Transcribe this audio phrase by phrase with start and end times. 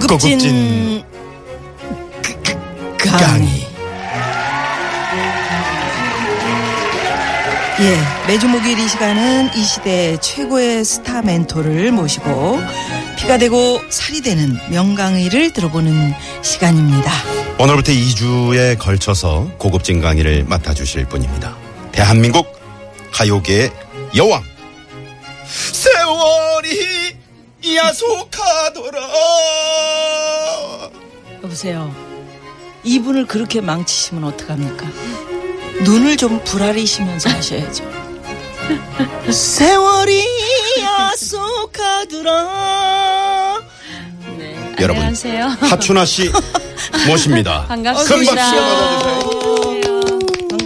[0.00, 1.04] 고급진, 고급진
[2.98, 3.66] 강의.
[7.80, 12.60] 예, 매주 목요일 이 시간은 이 시대 최고의 스타 멘토를 모시고
[13.16, 16.12] 피가 되고 살이 되는 명강의를 들어보는
[16.42, 17.12] 시간입니다.
[17.58, 21.56] 오늘부터 2주에 걸쳐서 고급진 강의를 맡아주실 분입니다.
[21.92, 22.46] 대한민국
[23.12, 23.72] 가요계의
[24.16, 24.42] 여왕.
[27.76, 29.00] 야속하더라.
[31.42, 31.94] 여보세요.
[32.84, 34.86] 이분을 그렇게 망치시면 어떡합니까?
[35.82, 37.84] 눈을 좀 불아리시면서 하셔야죠.
[39.30, 40.24] 세월이
[40.80, 42.32] 야속하더라.
[44.38, 45.02] 네, 여러분.
[45.02, 46.30] 안녕하세요 하춘아 씨
[47.06, 47.66] 모십니다.
[47.68, 48.16] 반갑습니다.
[48.16, 49.27] 큰 박수 받아주세요.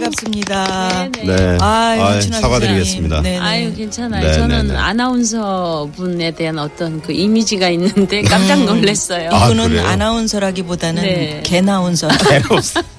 [0.03, 1.09] 반갑습니다.
[1.11, 1.35] 네네.
[1.35, 1.57] 네.
[1.61, 3.15] 아유, 아유, 하춘아 사과드리겠습니다.
[3.17, 3.39] 선생님.
[3.41, 3.45] 네네.
[3.45, 4.27] 아유 괜찮아요.
[4.27, 4.79] 네, 저는 네, 네.
[4.79, 9.29] 아나운서 분에 대한 어떤 그 이미지가 있는데 깜짝 놀랐어요.
[9.31, 9.85] 아, 이분은 그래요?
[9.87, 11.41] 아 나운서라기보다는 네.
[11.45, 12.07] 개나운서.
[12.47, 12.81] 개없어.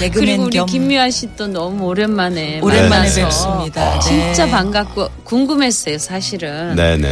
[0.00, 3.22] 개그맨 그리고 우리 겸 김미아 씨또 너무 오랜만에 오랜만에 네, 네.
[3.22, 4.00] 뵙습니다.
[4.00, 4.50] 진짜 네.
[4.50, 6.74] 반갑고 궁금했어요, 사실은.
[6.74, 7.08] 네네.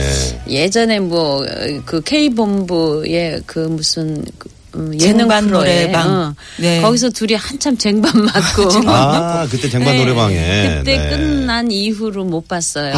[0.49, 1.45] 예전에 뭐
[1.85, 6.11] 그 K 본부의 그 무슨 그, 음, 예능 쟁반 프로에 노래방.
[6.11, 6.81] 어, 네.
[6.81, 9.99] 거기서 둘이 한참 쟁반 맞고 아, 그때 쟁반 네.
[10.01, 10.77] 노래방에.
[10.79, 11.09] 그때 네.
[11.11, 12.95] 끝난 이후로 못 봤어요.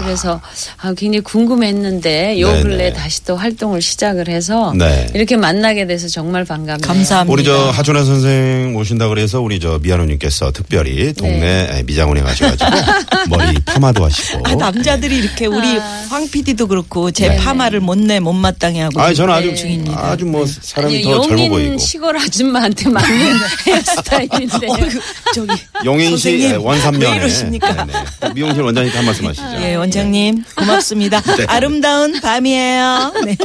[0.00, 0.40] 그래서
[0.78, 2.92] 아, 굉장히 궁금했는데 요 네, 근래 네.
[2.92, 5.06] 다시 또 활동을 시작을 해서 네.
[5.14, 6.78] 이렇게 만나게 돼서 정말 반갑네요.
[6.86, 7.32] 감사합니다.
[7.32, 12.70] 우리 저 하준아 선생 오신다 그래서 우리 저 미아노님께서 특별히 동네 미장원에 가셔가지고
[13.30, 14.42] 머리 파마도 하시고.
[14.44, 15.76] 아, 남자들이 이렇게 우리
[16.08, 17.36] 황 PD도 그렇고 제.
[17.36, 19.98] 파마를 못내 못마땅해 하고 아, 저는 아주 중입니다.
[20.10, 21.78] 아주 뭐 사람이 아니, 더 용인 보이고.
[21.78, 24.66] 시골 아줌마한테 맞는 헤어스타일인데.
[24.68, 25.00] 어이구,
[25.34, 25.52] 저기
[25.84, 27.72] 용인시 예, 선생님, 원산면에 왜 이러십니까?
[27.86, 28.34] 네네.
[28.34, 29.44] 미용실 원장님께 한 말씀 하시죠.
[29.60, 31.20] 예, 원장님 고맙습니다.
[31.36, 31.44] 네.
[31.48, 33.12] 아름다운 밤이에요.
[33.24, 33.36] 네.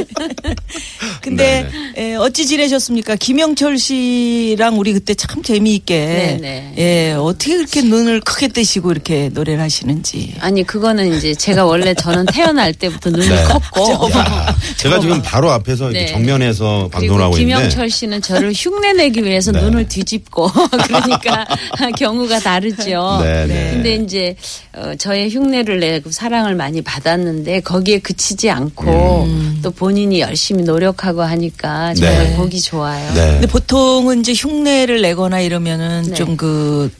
[1.20, 3.16] 근데 예, 어찌 지내셨습니까?
[3.16, 6.74] 김영철 씨랑 우리 그때 참 재미있게 네네.
[6.78, 10.34] 예, 어떻게 그렇게 눈을 크게 뜨시고 이렇게 노래를 하시는지.
[10.40, 13.44] 아니 그거는 이제 제가 원래 저는 태어날 때부터 눈이 네.
[13.44, 16.12] 컸고 야, 제가 지금 바로 앞에서 이렇게 네.
[16.12, 19.60] 정면에서 방송을 하고 있는데 김영철 씨는 저를 흉내 내기 위해서 네.
[19.62, 20.50] 눈을 뒤집고
[20.84, 21.46] 그러니까
[21.96, 23.20] 경우가 다르죠.
[23.22, 23.70] 네, 네.
[23.72, 24.36] 근데 이제
[24.74, 29.28] 어, 저의 흉내를 내고 사랑을 많이 받았는데 거기에 그치지 않고
[29.62, 32.30] 또 본인이 열심히 노력하고 하니까 정말 음.
[32.30, 32.36] 네.
[32.36, 33.14] 보기 좋아요.
[33.14, 33.32] 네.
[33.32, 36.14] 근데 보통은 이제 흉내를 내거나 이러면은 네.
[36.14, 36.90] 좀그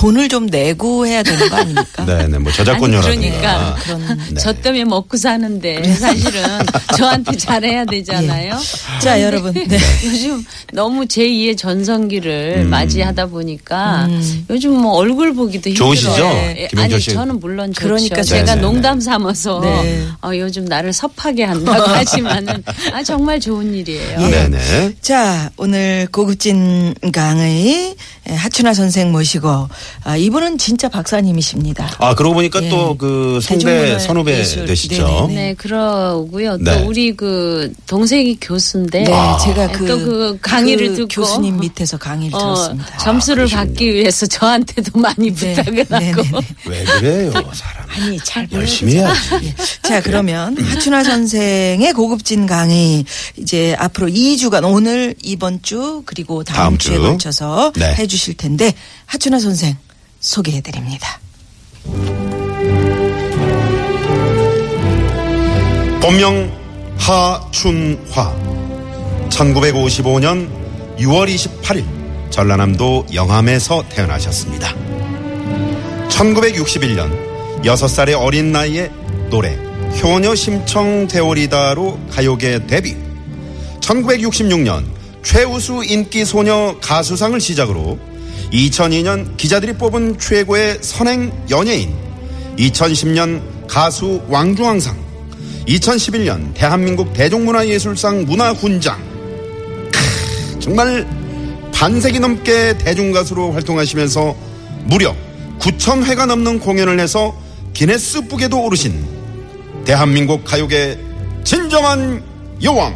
[0.00, 2.04] 돈을 좀 내고 해야 되는 거 아닙니까?
[2.08, 3.20] 네, 네, 뭐 저작권료라든가.
[3.20, 4.40] 그러니까 그런 네.
[4.40, 6.42] 저 때문에 먹고 사는데 사실은
[6.96, 8.56] 저한테 잘해야 되잖아요.
[9.02, 9.52] 자, 여러분.
[9.68, 9.78] 네.
[10.04, 12.70] 요즘 너무 제 2의 전성기를 음.
[12.70, 14.08] 맞이하다 보니까
[14.48, 15.94] 요즘 뭐 얼굴 보기도 힘들어요.
[15.94, 16.24] 좋으시죠?
[16.24, 17.10] 예, 김영철 아니 씨.
[17.10, 17.86] 저는 물론 좋죠.
[17.86, 18.60] 그러니까 제가 네네네.
[18.62, 20.06] 농담 삼아서 네.
[20.22, 24.18] 어, 요즘 나를 섭하게 한다고 하지만은 아 정말 좋은 일이에요.
[24.18, 24.94] 네, 네.
[25.02, 27.94] 자, 오늘 고급진 강의
[28.26, 29.68] 하춘아 선생 모시고
[30.04, 31.96] 아, 이분은 진짜 박사님이십니다.
[31.98, 32.68] 아, 그러고 보니까 예.
[32.68, 34.64] 또그 성대 선후배 예술.
[34.66, 35.06] 되시죠.
[35.06, 35.34] 네네네.
[35.34, 36.56] 네, 그러고요.
[36.58, 36.80] 네.
[36.82, 39.12] 또 우리 그 동생이 교수인데 네,
[39.44, 42.98] 제가 네, 그, 또그 강의를 그 듣고 교수님 밑에서 강의를 어, 들었습니다.
[42.98, 43.66] 점수를 그러시군요.
[43.66, 46.40] 받기 위해서 저한테도 많이 네, 부탁을 하고 네네네.
[46.66, 47.86] 왜 그래요, 사람.
[47.90, 49.20] 아니, 잘 열심히 해야지.
[49.42, 49.54] 예.
[49.82, 53.04] 자, 그러면 하춘아 선생의 고급진 강의
[53.36, 57.02] 이제 앞으로 2주간 오늘 이번 주 그리고 다음, 다음 주에 주.
[57.02, 57.94] 걸쳐서 네.
[57.94, 58.72] 해 주실 텐데
[59.06, 59.76] 하춘아 선생
[60.20, 61.18] 소개해 드립니다.
[66.00, 66.50] 본명
[66.98, 68.50] 하춘화.
[69.30, 70.48] 1955년
[70.98, 71.84] 6월 28일
[72.30, 74.74] 전라남도 영암에서 태어나셨습니다.
[76.08, 78.90] 1961년 6살의 어린 나이에
[79.30, 79.56] 노래
[80.02, 82.96] 효녀 심청 대오리다로 가요계 데뷔.
[83.80, 84.84] 1966년
[85.22, 87.98] 최우수 인기 소녀 가수상을 시작으로
[88.52, 91.94] 2002년 기자들이 뽑은 최고의 선행 연예인,
[92.58, 94.96] 2010년 가수 왕중왕상,
[95.66, 98.98] 2011년 대한민국 대종문화예술상 문화훈장.
[99.92, 101.06] 크, 정말
[101.72, 104.36] 반세기 넘게 대중가수로 활동하시면서
[104.84, 105.14] 무려
[105.60, 107.34] 9,000회가 넘는 공연을 해서
[107.72, 109.20] 기네스북에도 오르신
[109.84, 110.98] 대한민국 가요계
[111.44, 112.22] 진정한
[112.62, 112.94] 여왕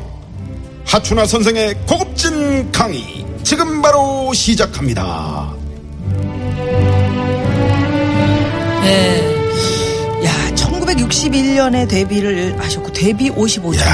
[0.85, 5.53] 하춘아 선생의 고급진 강의 지금 바로 시작합니다.
[8.83, 10.25] 네.
[10.25, 13.85] 야, 1961년에 데뷔를 하셨고 데뷔 55주.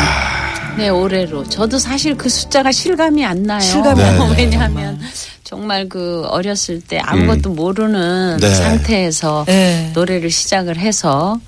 [0.78, 1.44] 네, 올해로.
[1.48, 3.60] 저도 사실 그 숫자가 실감이 안 나요.
[3.60, 5.00] 실감이 안 나요, 왜냐하면
[5.42, 8.54] 정말 그 어렸을 때 아무것도 모르는 네.
[8.54, 9.90] 상태에서 네.
[9.94, 11.40] 노래를 시작을 해서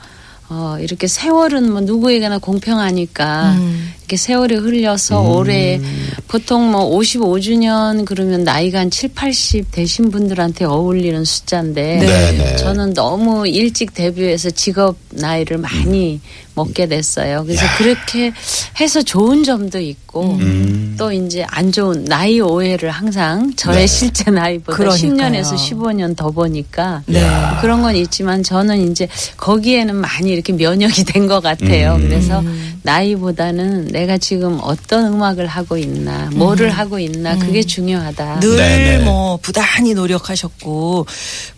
[0.48, 3.92] 어, 이렇게 세월은 뭐 누구에게나 공평하니까 음.
[4.12, 5.80] 이렇게 세월이 흘려서 올해
[6.28, 12.56] 보통 뭐 55주년 그러면 나이가 한 7, 80 되신 분들한테 어울리는 숫자인데 네, 네.
[12.56, 16.20] 저는 너무 일찍 데뷔해서 직업 나이를 많이
[16.54, 17.44] 먹게 됐어요.
[17.46, 18.32] 그래서 그렇게
[18.78, 20.94] 해서 좋은 점도 있고 음.
[20.98, 23.86] 또 이제 안 좋은 나이 오해를 항상 저의 네.
[23.86, 25.30] 실제 나이보다 그러니까요.
[25.42, 27.26] 10년에서 15년 더 보니까 네.
[27.62, 31.94] 그런 건 있지만 저는 이제 거기에는 많이 이렇게 면역이 된 것 같아요.
[31.94, 32.02] 음.
[32.02, 32.42] 그래서
[32.82, 38.40] 나이보다는 내가 지금 어떤 음악을 하고 있나, 뭐를 하고 있나 그게 중요하다.
[38.40, 39.04] 늘 네네.
[39.04, 41.06] 뭐 부단히 노력하셨고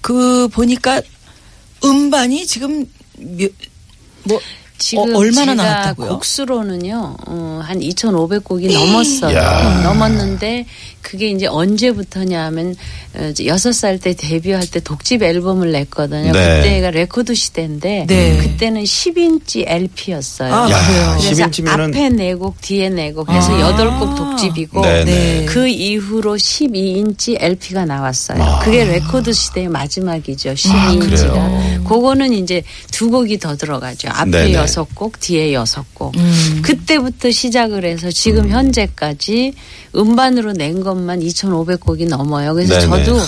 [0.01, 1.01] 그 보니까
[1.85, 2.87] 음반이 지금
[3.19, 3.51] 몇-
[4.25, 4.41] 뭐
[4.79, 6.09] 지금 어, 얼마나 제가 나왔다고요?
[6.11, 9.37] 곡수로는요, 어, 한 2,500곡이 넘었어요.
[9.37, 9.81] 야.
[9.85, 10.67] 넘었는데
[11.05, 12.75] 그게 이제 언제부터냐 하면
[13.15, 16.33] 어, 여섯 살 때 데뷔할 때 독집 앨범을 냈거든요.
[16.33, 16.57] 네.
[16.63, 18.37] 그때가 레코드 시대인데 네.
[18.39, 20.53] 그때는 10인치 LP였어요.
[20.53, 20.79] 아, 야?
[21.19, 23.61] 그래서 10인치면은 앞에 네 곡, 뒤에 네 곡, 그래서 아.
[23.61, 25.45] 여덟 곡 독집이고 네, 네.
[25.47, 28.43] 그 이후로 12인치 LP가 나왔어요.
[28.43, 28.59] 아.
[28.61, 30.55] 그게 레코드 시대의 마지막이죠.
[30.55, 30.99] 그래요?
[31.01, 31.85] 12인치가.
[31.89, 34.09] 그거는 이제 두 곡이 더 들어가죠.
[34.11, 34.55] 앞에 네네.
[34.55, 36.17] 여섯 곡, 뒤에 여섯 곡.
[36.17, 36.61] 음.
[36.63, 39.53] 그때부터 시작을 해서 지금 현재까지
[39.97, 42.55] 음반으로 낸 것만 2,500곡이 넘어요.
[42.55, 43.05] 그래서 네네.
[43.05, 43.21] 저도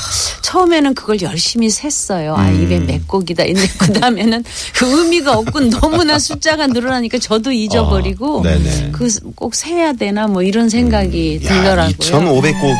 [0.42, 2.34] 처음에는 그걸 열심히 셌어요.
[2.36, 2.62] 아, 음.
[2.62, 3.44] 입에 몇 곡이다.
[3.44, 8.90] 근데 그 다음에는 그 의미가 없고 너무나 숫자가 늘어나니까 저도 잊어버리고 아, 네네.
[8.92, 11.96] 그꼭 세야 되나 뭐 이런 생각이 야, 들더라고요.
[11.98, 12.76] 2,500곡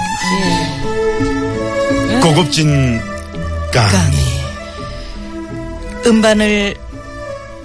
[2.10, 2.20] 예.
[2.20, 3.00] 고급진
[3.72, 4.18] 강의.
[6.06, 6.76] 음반을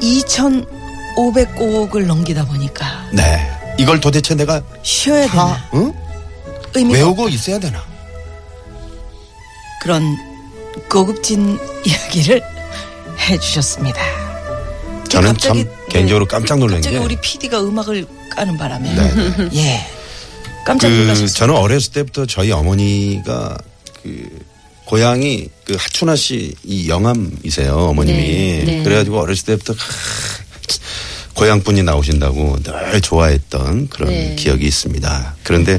[0.02, 3.48] 2,500곡을 넘기다 보니까 네.
[3.78, 5.94] 이걸 도대체 내가 쉬어야 되나 다 응?
[6.76, 7.84] 의미가 외우고 있어야 되나?
[9.82, 10.04] 그런
[10.90, 12.42] 고급진 이야기를
[13.20, 14.00] 해주셨습니다.
[15.10, 19.86] 저는 갑자기, 참 개인적으로 깜짝 놀란 갑자기 게 우리 PD가 음악을 까는 바람에 네, 예
[20.66, 21.28] 깜짝 그 놀라셨어요.
[21.28, 23.58] 저는 어렸을 때부터 저희 어머니가
[24.02, 24.40] 그
[24.86, 28.84] 고향이 그 하춘아 씨 이 영암이세요 어머님이 네, 네.
[28.84, 29.78] 그래가지고 어렸을 때부터 하,
[31.42, 34.36] 고향 분이 나오신다고 늘 좋아했던 그런 네.
[34.36, 35.38] 기억이 있습니다.
[35.42, 35.74] 그런데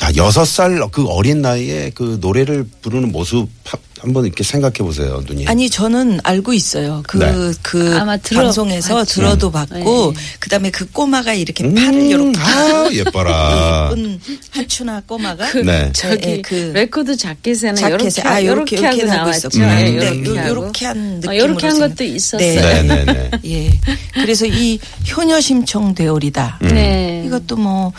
[0.00, 5.22] 야 여섯 살 그 어린 나이에 그 노래를 부르는 모습 하- 한번 이렇게 생각해 보세요,
[5.26, 5.48] 누님.
[5.48, 7.04] 아니 저는 알고 있어요.
[7.06, 7.52] 그 네.
[7.62, 7.96] 그
[8.34, 9.14] 방송에서 봤죠.
[9.14, 10.20] 들어도 봤고 네.
[10.40, 13.90] 그다음에 그 꼬마가 이렇게 음, 팔을 이렇게 아 예뻐라.
[13.92, 15.90] 예쁜 하춘화 꼬마가 그 네.
[15.92, 19.30] 저기 예, 그 레코드 자켓에는 자켓에 이렇게 아 요렇게 요렇게 하고 이렇게 하고.
[19.30, 19.62] 있었고 음.
[19.62, 20.48] 예, 네, 요렇게 요-.
[20.48, 22.60] 요렇게 한 어, 느낌으로 요렇게 한 것도 있었어요.
[22.60, 22.82] 네.
[22.82, 23.30] 네네네.
[23.46, 23.78] 예.
[24.14, 24.80] 그래서 이
[25.16, 26.58] 효녀 심청 되오리다.
[26.62, 26.68] 음.
[26.74, 27.22] 네.
[27.26, 27.92] 이것도 뭐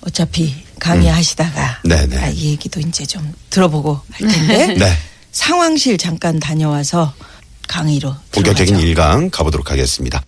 [0.00, 2.16] 어차피 강의하시다가 네네.
[2.16, 4.92] 아, 이 얘기도 이제 좀 들어보고 할 텐데 네.
[5.32, 7.12] 상황실 잠깐 다녀와서
[7.66, 8.86] 강의로 본격적인 들어가죠.
[8.86, 10.22] 일강 가보도록 하겠습니다.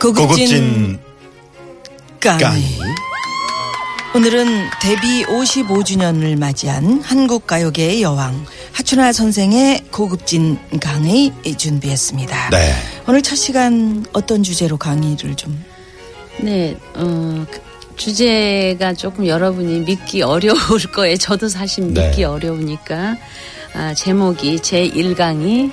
[0.00, 0.98] 고급진, 고급진
[2.20, 2.40] 강의.
[2.40, 2.64] 강의.
[4.14, 12.50] 오늘은 데뷔 55주년을 맞이한 한국 가요계의 여왕 하춘아 선생의 고급진 강의 준비했습니다.
[12.50, 12.74] 네.
[13.08, 15.64] 오늘 첫 시간 어떤 주제로 강의를 좀
[16.38, 17.60] 네, 어, 그
[18.06, 20.58] 주제가 조금 여러분이 믿기 어려울
[20.92, 21.16] 거예요.
[21.16, 22.08] 저도 사실 네.
[22.08, 23.16] 믿기 어려우니까.
[23.74, 25.70] 아, 제목이 제 1강이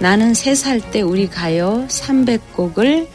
[0.00, 3.06] 나는 세 살 때 우리 가요 300곡을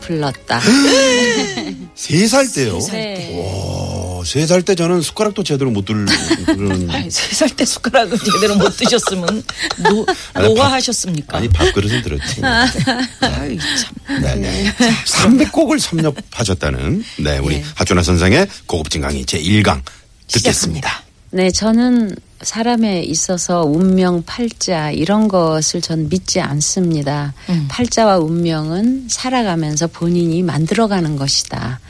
[0.00, 0.60] 불렀다.
[1.94, 2.78] 세 살 때요.
[2.90, 3.36] 네.
[3.38, 3.85] 와,
[4.26, 6.06] 세 살 때 저는 숟가락도 제대로 못 들는
[7.10, 9.42] 세살 때 숟가락을 제대로 못 드셨으면
[9.88, 10.04] 노,
[10.34, 11.38] 아니, 노화하셨습니까?
[11.38, 12.42] 아니 밥그릇은 들었지.
[12.44, 14.20] 아유, 참.
[14.22, 14.72] 네네.
[15.06, 17.64] 300곡을 섭렵하셨다는 네 우리 예.
[17.74, 19.80] 하준아 선생의 고급진 강의 제 1강
[20.28, 20.88] 듣겠습니다.
[20.88, 21.02] 시작합니다.
[21.32, 27.32] 네, 저는 사람에 있어서 운명, 팔자 이런 것을 전 믿지 않습니다.
[27.48, 27.66] 음.
[27.68, 31.80] 팔자와 운명은 살아가면서 본인이 만들어가는 것이다.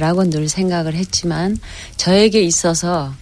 [0.00, 1.58] 라고 늘 생각을 했지만
[1.96, 3.12] 저에게 있어서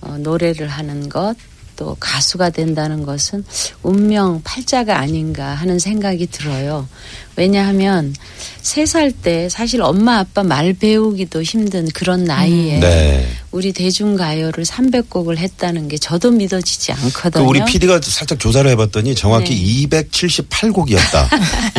[0.00, 1.36] 어, 노래를 하는 것,
[1.76, 3.44] 또 가수가 된다는 것은
[3.82, 6.88] 운명 팔자가 아닌가 하는 생각이 들어요.
[7.36, 8.14] 왜냐하면
[8.62, 13.28] 세 살 때 사실 엄마 아빠 말 배우기도 힘든 그런 나이에 네.
[13.50, 17.46] 우리 대중가요를 300곡을 했다는 게 저도 믿어지지 그 않거든요.
[17.48, 19.54] 우리 PD가 살짝 조사를 해봤더니 정확히
[19.88, 21.26] 278곡이었다.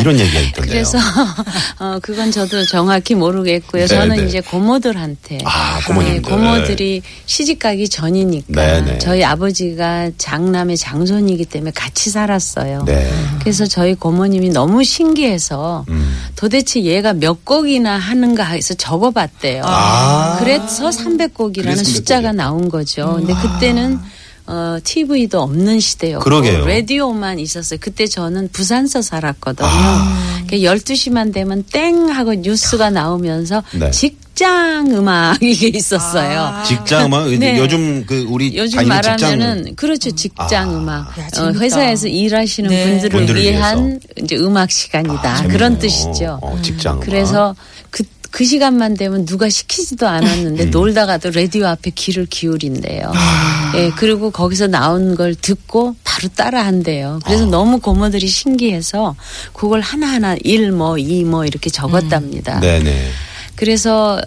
[0.00, 0.64] 이런 얘기가 있던데요.
[0.64, 0.70] 네.
[0.72, 0.98] 그래서
[1.78, 3.82] 어 그건 저도 정확히 모르겠고요.
[3.82, 4.26] 네, 저는 네.
[4.26, 6.22] 이제 고모들한테 아, 고모님들.
[6.22, 8.98] 고모들이 시집 가기 전이니까 네, 네.
[8.98, 12.84] 저희 아버지가 장남의 장손이기 때문에 같이 살았어요.
[12.84, 13.10] 네.
[13.40, 16.16] 그래서 저희 고모님이 너무 신기 해서 음.
[16.34, 19.62] 도대체 얘가 몇 곡이나 하는가 해서 적어봤대요.
[19.64, 20.36] 아.
[20.40, 22.32] 그래서 300곡이라는 그래서 300 숫자가.
[22.32, 23.14] 나온 거죠.
[23.18, 23.98] 근데 그때는
[24.46, 26.66] 어, TV도 없는 시대였고 그러게요.
[26.66, 27.78] 라디오만 있었어요.
[27.80, 29.68] 그때 저는 부산서 살았거든요.
[29.68, 30.42] 아.
[30.46, 33.90] 그러니까 12시만 되면 땡 하고 뉴스가 나오면서 네.
[33.90, 36.40] 직 장 음악 이게 있었어요.
[36.40, 36.62] 아.
[36.62, 37.58] 직장 음악 네.
[37.58, 40.72] 요즘 그 우리 요즘 다니는 말하면은 직장 그렇죠 직장 아.
[40.78, 41.52] 음악 야, 어.
[41.52, 42.84] 회사에서 일하시는 네.
[42.90, 45.78] 분들을, 분들을 위한 이제 음악 시간이다 아, 그런.
[45.78, 46.38] 뜻이죠.
[46.42, 47.04] 어, 직장 음악.
[47.06, 47.56] 그래서
[47.90, 50.70] 그, 그 시간만 되면 누가 시키지도 않았는데 음.
[50.70, 53.10] 놀다가도 라디오 앞에 귀를 기울인대요.
[53.14, 53.72] 아.
[53.76, 57.20] 예, 그리고 거기서 나온 걸 듣고 바로 따라 한대요.
[57.24, 57.50] 그래서 아.
[57.50, 59.16] 너무 고모들이 신기해서
[59.54, 62.60] 그걸 하나하나 일 뭐 이 뭐 이렇게 적었답니다.
[62.60, 63.08] 네네.
[63.56, 64.20] 그래서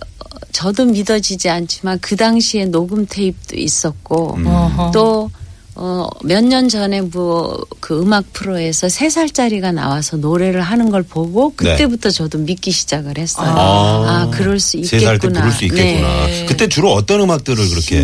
[0.52, 4.46] 저도 믿어지지 않지만 그 당시에 녹음 테이프도 있었고 음.
[4.94, 5.30] 또
[5.76, 7.56] 어, 몇 년 전에 뭐
[7.90, 13.48] 그 음악 프로에서 세 살짜리가 나와서 노래를 하는 걸 보고 그때부터 저도 믿기 시작을 했어요.
[13.48, 13.52] 네.
[13.52, 14.04] 아.
[14.06, 15.10] 아, 그럴 수세 있겠구나.
[15.10, 16.26] 살때 부를 수 있겠구나.
[16.28, 16.46] 네.
[16.48, 17.96] 그때 주로 어떤 음악들을 그렇게.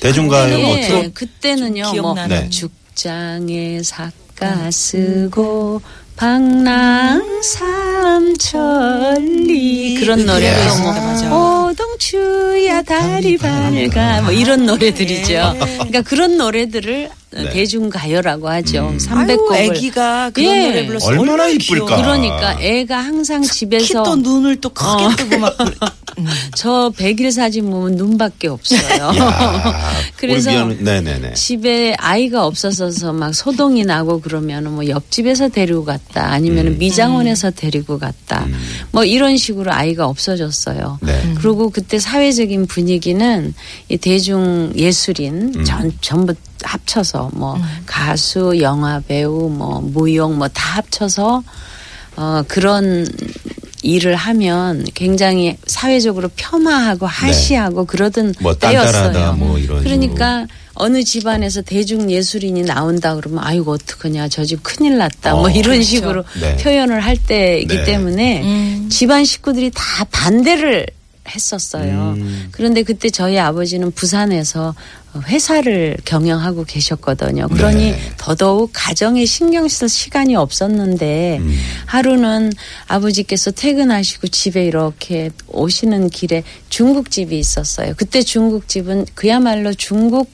[0.00, 1.14] 대중가요, 뭐 네, 트롯?
[1.14, 1.82] 그때는요.
[1.84, 2.40] 좀뭐 기억나는.
[2.40, 2.50] 네.
[2.50, 5.80] 죽장에 삭가 쓰고
[8.64, 10.80] 방랑삼천리 그런 노래도 예.
[10.80, 11.34] 뭐 맞아.
[11.36, 15.54] 오동추야 다리 밝아 뭐 이런 노래들이죠.
[15.58, 17.50] 그러니까 그런 노래들을 네.
[17.50, 18.90] 대중 가요라고 하죠.
[18.92, 18.98] 음.
[18.98, 20.66] 300곡을 아유, 애기가 그런 예.
[20.68, 21.48] 노래 불러서 얼마나.
[21.48, 21.96] 이쁠까.
[21.96, 25.10] 그러니까 애가 항상 집에서 키또 눈을 또 크게 어.
[25.16, 25.56] 뜨고 막.
[26.18, 26.26] 음.
[26.56, 28.78] 저 백일 사진 보면 눈밖에 없어요.
[29.18, 29.80] 야,
[30.16, 30.50] 그래서.
[31.34, 36.72] 집에 아이가 없어서 막 소동이 나고 그러면 뭐 옆집에서 데리고 갔다 아니면 음.
[36.72, 38.46] 은 미장원에서 데리고 갔다
[38.90, 40.98] 뭐 이런 식으로 아이가 없어졌어요.
[41.02, 41.34] 네.
[41.36, 43.54] 그리고 그때 사회적인 분위기는
[43.88, 45.64] 이 대중 예술인 음.
[45.64, 51.42] 전 전부 합쳐서 뭐 가수, 영화 배우, 뭐 무용 뭐 다 합쳐서
[52.16, 53.06] 어 그런
[53.84, 58.38] 일을 하면 굉장히 사회적으로 폄하하고 하시하고 그러던 네.
[58.40, 59.32] 뭐 딴따라다 때였어요.
[59.34, 65.34] 뭐 이런 그러니까 어느 집안에서 대중 예술인이 나온다 그러면 아이고 어떡하냐 저 집 큰일 났다
[65.34, 65.82] 어, 뭐 이런 그렇죠.
[65.82, 66.56] 식으로 네.
[66.56, 67.84] 표현을 할 때이기 네.
[67.84, 68.88] 때문에 음.
[68.90, 70.86] 집안 식구들이 다 반대를
[71.28, 72.14] 했었어요.
[72.16, 72.48] 음.
[72.50, 74.74] 그런데 그때 저희 아버지는 부산에서
[75.26, 77.48] 회사를 경영하고 계셨거든요.
[77.48, 77.98] 그러니 네.
[78.16, 81.58] 더더욱 가정에 신경 쓸 시간이 없었는데 음.
[81.86, 82.52] 하루는
[82.88, 87.94] 아버지께서 퇴근하시고 집에 이렇게 오시는 길에 중국집이 있었어요.
[87.96, 90.30] 그때 중국집은 그야말로 중국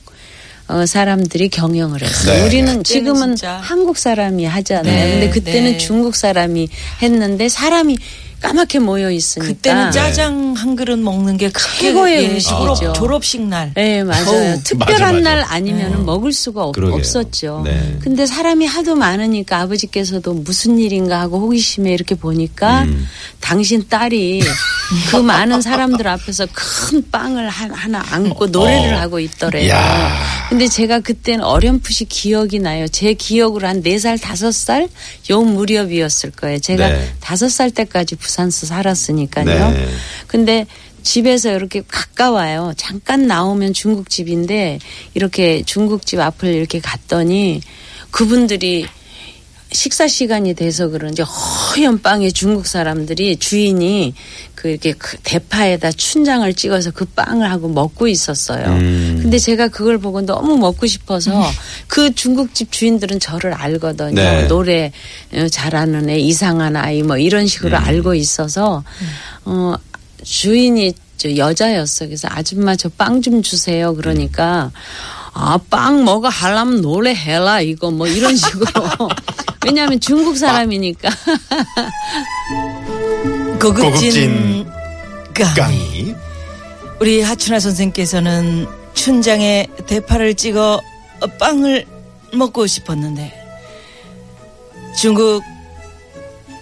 [0.69, 2.33] 어, 사람들이 경영을 했어요.
[2.33, 2.47] 네.
[2.47, 3.55] 우리는 지금은 진짜.
[3.57, 4.85] 한국 사람이 하잖아요.
[4.93, 5.79] 네, 근데 그때는 네.
[5.79, 6.69] 중국 사람이
[7.03, 7.99] 했는데 사람이
[8.41, 12.75] 까맣게 모여 있으니까 그때는 짜장 한 그릇 먹는 게 최고의 예, 음식이죠.
[12.75, 13.73] 졸업, 졸업식 날.
[13.75, 14.55] 네, 맞아요.
[14.55, 15.21] 어우, 특별한 맞아, 맞아.
[15.21, 16.75] 날 아니면 먹을 수가 없.
[16.79, 17.63] 없었죠.
[17.65, 17.99] 네.
[18.03, 23.07] 근데 사람이 하도 많으니까 아버지께서도 무슨 일인가 하고 호기심에 이렇게 보니까 음.
[23.41, 24.43] 당신 딸이
[25.11, 29.01] 그 많은 사람들 앞에서 큰 빵을 한- 하나 안고 노래를 어.
[29.01, 29.69] 하고 있더래요.
[29.71, 30.19] 야.
[30.49, 32.89] 근데 제가 그때는 어렴풋이 기억이 나요.
[32.89, 34.89] 제 기억으로 한 네살 다섯 살요
[35.45, 36.59] 무렵이었을 거예요.
[36.59, 37.13] 제가 네.
[37.21, 39.71] 다섯 살 때까지 부산서 살았으니까요.
[39.71, 39.89] 네.
[40.29, 40.67] 근데
[41.03, 42.73] 집에서 이렇게 가까워요.
[42.77, 44.79] 잠깐 나오면 중국집인데
[45.15, 47.61] 이렇게 중국집 앞을 이렇게 갔더니
[48.13, 48.87] 그분들이
[49.73, 54.15] 식사 시간이 돼서 그런지 허연 빵에 중국 사람들이 주인이
[54.57, 58.67] 그 이렇게 그 대파에다 춘장을 찍어서 그 빵을 하고 먹고 있었어요.
[58.67, 59.21] 음.
[59.23, 61.49] 근데 제가 그걸 보고 너무 먹고 싶어서
[61.87, 64.15] 그 중국집 주인들은 저를 알거든요.
[64.15, 64.49] 네.
[64.49, 64.93] 노래
[65.33, 67.83] 어, 잘하는 애, 이상한 아이 뭐 이런 식으로 음.
[67.85, 68.83] 알고 있어서
[69.45, 69.75] 어
[70.23, 72.07] 주인이 저 여자였어.
[72.07, 73.95] 그래서 아줌마 저 빵 좀 주세요.
[73.95, 74.73] 그러니까
[75.33, 78.67] 아, 빵 뭐가 하려면 노래 해라 이거 뭐 이런 식으로.
[79.65, 81.11] 왜냐하면 중국 사람이니까.
[83.61, 84.67] 고급진,
[85.35, 85.55] 깡.
[85.55, 86.15] 깡이
[86.99, 90.81] 우리 하춘아 선생께서는 춘장에 대파를 찍어
[91.39, 91.87] 빵을
[92.33, 93.35] 먹고 싶었는데
[94.99, 95.43] 중국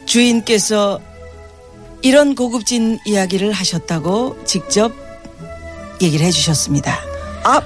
[0.07, 1.01] 주인께서
[2.03, 4.93] 이런 고급진 이야기를 하셨다고 직접
[6.01, 6.99] 얘기를 해주셨습니다.
[7.45, 7.61] 아,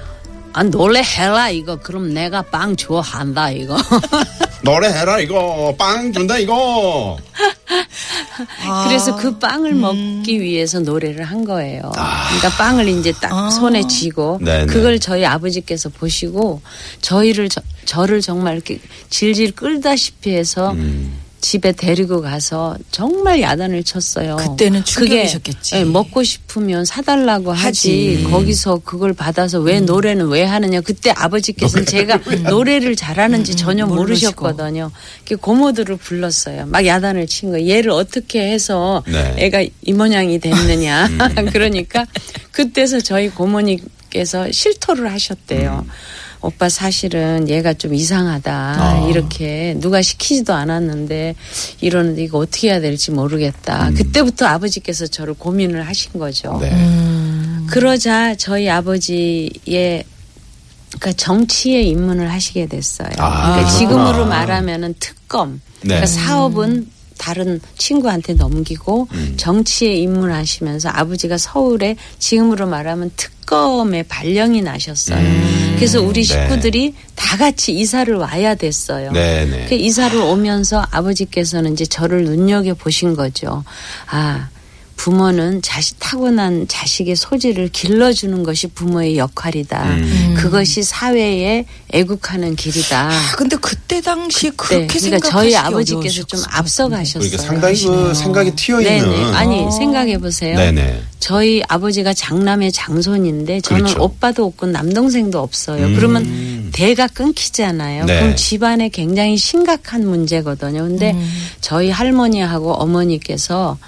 [0.53, 1.77] 아 노래해라 이거.
[1.77, 3.77] 그럼 내가 빵 좋아한다 이거.
[4.63, 5.75] 노래해라 이거.
[5.79, 7.19] 빵 준다 이거.
[8.87, 11.91] 그래서 그 빵을 먹기 위해서 노래를 한 거예요.
[11.93, 14.67] 그러니까 빵을 이제 딱 손에 쥐고 네네.
[14.67, 16.61] 그걸 저희 아버지께서 보시고
[17.01, 18.79] 저희를 저, 저를 정말 이렇게
[19.11, 20.75] 질질 끌다시피 해서
[21.43, 24.37] 집에 데리고 가서 정말 야단을 쳤어요.
[24.37, 25.75] 그때는 그게, 충격이셨겠지.
[25.77, 28.15] 예, 먹고 싶으면 사달라고 하지.
[28.15, 28.25] 하지.
[28.31, 29.87] 거기서 그걸 받아서 왜 음.
[29.87, 30.81] 노래는 왜 하느냐.
[30.81, 34.41] 그때 아버지께서는 제가 노래를 잘하는지 전혀 음, 모르시고.
[34.43, 34.93] 모르셨거든요.
[35.27, 36.67] 그 고모들을 불렀어요.
[36.67, 37.69] 막 야단을 친 거예요.
[37.69, 39.35] 얘를 어떻게 해서 네.
[39.37, 41.09] 애가 이 모양이 됐느냐.
[41.53, 42.07] 그러니까
[42.53, 43.79] 그때서 저희 고모님
[44.11, 45.87] 께서 실토를 하셨대요.
[46.43, 48.53] 오빠 사실은 얘가 좀 이상하다.
[48.53, 49.07] 아.
[49.09, 51.37] 이렇게 누가 시키지도 않았는데
[51.81, 53.91] 이러는데 이거 어떻게 해야 될지 모르겠다.
[53.97, 56.59] 그때부터 아버지께서 저를 고민을 하신 거죠.
[56.61, 56.73] 네.
[57.69, 60.05] 그러자 저희 아버지의
[60.99, 63.11] 그러니까 정치에 입문을 하시게 됐어요.
[63.19, 63.71] 아, 그러니까.
[63.71, 65.61] 지금으로 말하면은 특검.
[65.83, 65.89] 네.
[65.97, 69.35] 그러니까 사업은 다른 친구한테 넘기고 음.
[69.37, 75.19] 정치에 입문하시면서 아버지가 서울에 지금으로 말하면 특검의 발령이 나셨어요.
[75.19, 75.75] 음.
[75.77, 76.49] 그래서 우리 네.
[76.49, 79.13] 식구들이 다 같이 이사를 와야 됐어요.
[79.13, 79.67] 네 네.
[79.69, 83.65] 그 이사를 오면서 아버지께서는 이제 저를 눈여겨 보신 거죠.
[84.09, 84.49] 아,
[85.03, 89.83] 부모는 자식 타고난 자식의 소질을 길러주는 것이 부모의 역할이다.
[89.97, 90.35] 음.
[90.39, 93.09] 그것이 사회에 애국하는 길이다.
[93.11, 96.97] 아, 근데 그때 당시 네, 그렇게 그러니까 저희 아버지께서 좀 어려우셨을 것 앞서 같은데.
[96.99, 97.31] 가셨어요.
[97.31, 99.11] 그러니까 상당히 그 생각이 튀어 있는.
[99.11, 99.33] 네네.
[99.33, 100.57] 아니 생각해 보세요.
[100.57, 101.03] 네네.
[101.19, 104.05] 저희 아버지가 장남의 장손인데 저는 그렇죠.
[104.05, 105.85] 오빠도 없고 남동생도 없어요.
[105.85, 105.97] 음.
[105.97, 108.05] 그러면 대가 끊기잖아요.
[108.05, 108.21] 네.
[108.21, 110.85] 그럼 집안에 굉장히 심각한 문제거든요.
[110.85, 111.33] 근데 음.
[111.61, 113.79] 저희 할머니하고 어머니께서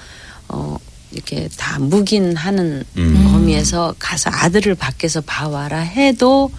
[0.49, 0.77] 어
[1.15, 3.29] 이렇게 다 묵인하는 음.
[3.33, 6.51] 범위에서 가서 아들을 밖에서 봐와라 해도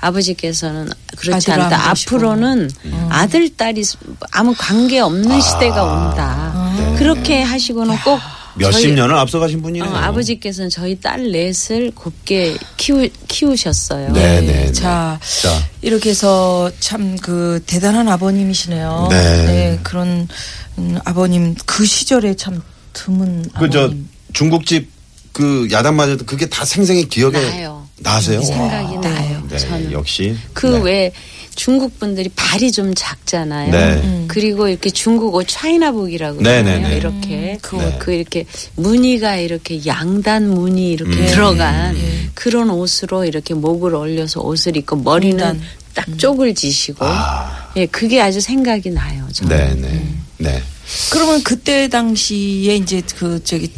[0.00, 1.90] 아버지께서는 그렇지 않다.
[1.90, 2.70] 앞으로는
[3.08, 3.84] 아들 딸이
[4.32, 6.74] 아무 관계 없는 시대가 온다.
[6.76, 6.96] 네.
[6.98, 8.20] 그렇게 하시고는 꼭
[8.54, 9.90] 몇십 년을 앞서가신 분이네요.
[9.90, 14.12] 어, 아버지께서는 저희 딸 넷을 곱게 키우, 키우셨어요.
[14.12, 14.72] 네, 네, 네.
[14.72, 15.62] 자, 자.
[15.80, 19.06] 이렇게 해서 참 그 대단한 아버님이시네요.
[19.10, 19.78] 네.
[19.82, 20.28] 그런
[20.78, 22.60] 음, 아버님 그 시절에 참
[22.92, 23.92] 드문 그저.
[24.32, 24.88] 중국집
[25.32, 27.86] 그 야단 맞아도 그게 다 생생히 기억에 나요.
[27.98, 28.42] 나세요?
[28.42, 29.00] 생각이 와.
[29.00, 29.42] 나요.
[29.48, 29.92] 네, 저는.
[29.92, 30.36] 역시.
[30.52, 30.80] 그 네.
[30.82, 31.12] 왜
[31.54, 33.70] 중국 분들이 발이 좀 작잖아요.
[33.70, 34.00] 네.
[34.04, 34.24] 음.
[34.28, 36.82] 그리고 이렇게 중국 옷 차이나복이라고 네, 그러잖아요.
[36.82, 36.96] 네, 네.
[36.96, 37.96] 이렇게 그, 네.
[37.98, 38.44] 그 이렇게
[38.76, 41.26] 무늬가 이렇게 양단 무늬 이렇게 음.
[41.26, 41.96] 들어간
[42.34, 45.60] 그런 옷으로 이렇게 목을 올려서 옷을 입고 머리는.
[45.94, 47.70] 딱 쪽을 지시고 아.
[47.76, 49.28] 예 그게 아주 생각이 나요.
[49.30, 49.54] 저는.
[49.54, 50.08] 네, 네.
[50.42, 50.62] 네.
[51.10, 53.70] 그러면 그때 당시에 이제 그 저기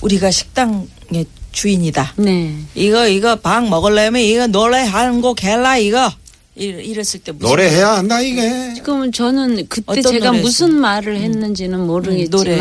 [0.00, 2.14] 우리가 식당의 주인이다.
[2.16, 2.56] 네.
[2.74, 6.12] 이거 이거 방 먹으려면 이거 노래 한곡 해라 이거
[6.56, 8.74] 이랬- 이랬을 때 무슨 노래해야 한다 이게.
[8.84, 10.74] 그러면 저는 그때 제가 노래 무슨?
[10.80, 12.56] 말을 했는지는 모르겠지만 노래.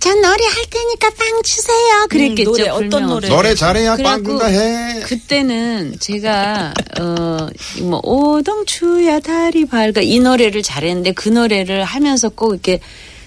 [0.00, 2.06] 전 노래 할 테니까 빵 주세요.
[2.08, 2.50] 그랬겠죠.
[2.52, 3.06] 노래, 어떤.
[3.06, 3.28] 노래?
[3.28, 5.00] 노래 잘해야 빵 준다 해.
[5.00, 12.80] 그때는 제가 어뭐 오동추야 다리 밝아 이 노래를 잘했는데 그 노래를 하면서 꼭 이렇게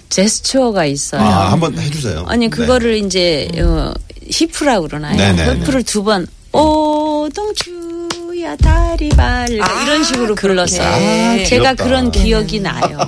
[0.08, 1.20] 제스처가 있어요.
[1.22, 2.24] 아, 한번 해주세요.
[2.26, 2.50] 아니 네.
[2.50, 3.92] 그거를 이제 어,
[4.26, 5.16] 히프라고 그러나요?
[5.16, 5.60] 네네.
[5.60, 7.79] 히프를 두 번 오동추
[8.50, 10.34] 야 다리 밝아 아, 이런 식으로.
[10.34, 10.82] 불렀어요.
[10.82, 11.84] 아, 제가 귀엽다.
[11.84, 12.98] 그런 기억이 나요.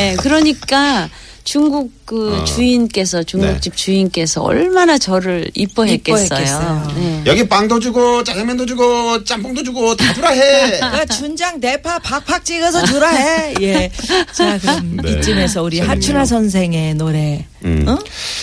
[0.00, 1.10] 예, 그러니까
[1.44, 2.44] 중국 그 어.
[2.44, 6.24] 주인께서 중국집 주인께서 얼마나 저를 이뻐했겠어요.
[6.24, 6.92] 이뻐했겠어요.
[6.96, 7.22] 네.
[7.26, 10.80] 여기 빵도 주고 짜장면도 주고 짬뽕도 주고 다 주라 해.
[10.80, 13.54] 그 춘장 대파 팍팍 찍어서 주라 해.
[13.60, 13.90] 예.
[14.32, 15.12] 자 그럼 네.
[15.12, 15.96] 이쯤에서 우리 재밌네요.
[15.96, 17.84] 하춘아 선생의 노래 음.
[17.88, 17.98] 어?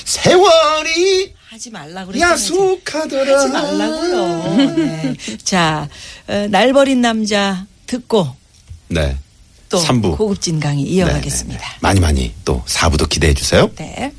[0.05, 2.33] 세월이 하지 말라 그랬잖아요.
[2.33, 3.39] 야속하더라.
[3.39, 4.55] 하지 말라고요.
[4.75, 5.15] 네.
[5.41, 5.87] 자,
[6.27, 8.27] 어, 날 버린 남자 듣고
[8.89, 9.15] 네.
[9.69, 10.17] 또 3부.
[10.17, 11.77] 고급진 강의 이어가겠습니다.
[11.79, 13.71] 많이 많이 또 4부도 기대해 주세요.
[13.77, 14.11] 네.